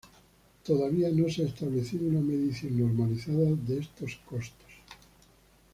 [0.65, 4.71] Todavía no se ha establecido una medición normalizada de estos costos.